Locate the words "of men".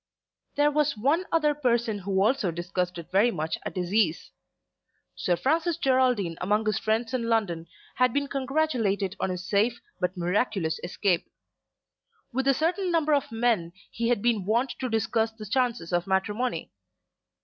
13.13-13.73